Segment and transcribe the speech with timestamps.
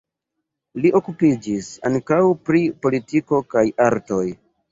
[0.85, 2.17] Li okupiĝis ankaŭ
[2.49, 4.25] pri politiko kaj artoj.